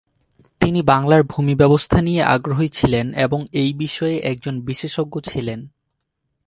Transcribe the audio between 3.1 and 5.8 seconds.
এবং এই বিষয়ে একজন বিশেষজ্ঞ ছিলেন।